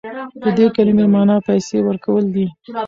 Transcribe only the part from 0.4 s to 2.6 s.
د دې کلمې معنی پیسې ورکول دي.